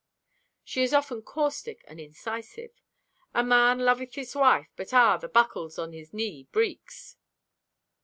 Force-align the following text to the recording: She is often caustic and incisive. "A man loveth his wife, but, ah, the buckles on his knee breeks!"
She 0.63 0.81
is 0.81 0.95
often 0.95 1.21
caustic 1.21 1.85
and 1.87 1.99
incisive. 1.99 2.71
"A 3.35 3.43
man 3.43 3.77
loveth 3.81 4.15
his 4.15 4.33
wife, 4.35 4.73
but, 4.75 4.91
ah, 4.95 5.17
the 5.17 5.29
buckles 5.29 5.77
on 5.77 5.93
his 5.93 6.11
knee 6.11 6.47
breeks!" 6.51 7.17